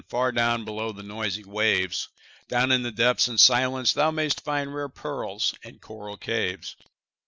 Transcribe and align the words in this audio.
far 0.09 0.31
down 0.31 0.65
below 0.65 0.91
the 0.91 1.03
noisy 1.03 1.43
waves, 1.43 2.07
Down 2.47 2.71
in 2.71 2.81
the 2.81 2.91
depths 2.91 3.27
and 3.27 3.39
silence 3.39 3.93
thou 3.93 4.09
mayst 4.09 4.41
find 4.41 4.73
Rare 4.73 4.89
pearls 4.89 5.53
and 5.63 5.79
coral 5.79 6.17
caves. 6.17 6.75